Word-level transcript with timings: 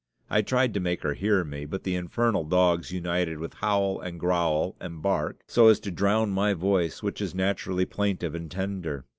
I 0.31 0.41
tried 0.41 0.73
to 0.73 0.79
make 0.79 1.03
her 1.03 1.13
hear 1.13 1.43
me, 1.43 1.65
but 1.65 1.83
the 1.83 1.93
infernal 1.93 2.43
dogs 2.43 2.91
united 2.91 3.37
with 3.37 3.53
howl, 3.53 3.99
and 4.01 4.19
growl, 4.19 4.75
and 4.79 4.99
bark, 4.99 5.41
so 5.47 5.67
as 5.67 5.79
to 5.81 5.91
drown 5.91 6.31
my 6.31 6.55
voice, 6.55 7.03
which 7.03 7.21
is 7.21 7.35
naturally 7.35 7.85
plaintive 7.85 8.33
and 8.33 8.49
tender. 8.49 9.05